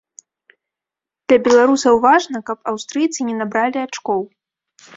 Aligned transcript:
Для 1.31 1.37
беларусаў 1.49 2.01
важна, 2.07 2.37
каб 2.49 2.57
аўстрыйцы 2.73 3.19
не 3.31 3.39
набралі 3.45 3.77
ачкоў. 3.87 4.21